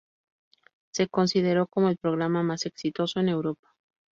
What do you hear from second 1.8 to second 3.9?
el programa más exitoso en Europa.